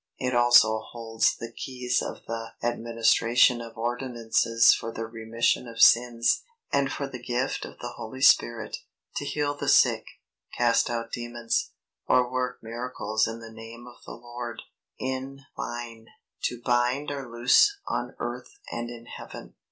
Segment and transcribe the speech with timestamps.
[0.17, 6.41] It also holds the keys of the administration of ordinances for the remission of sins,
[6.73, 8.77] and for the gift of the Holy Spirit;
[9.17, 10.05] to heal the sick,
[10.57, 11.73] cast out demons,
[12.07, 14.63] or work miracles in the name of the Lord;
[14.97, 16.07] in fine,
[16.45, 19.53] to bind or loose on earth and in heaven.